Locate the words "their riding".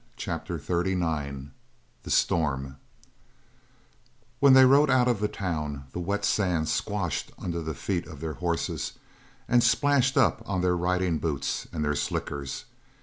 10.61-11.19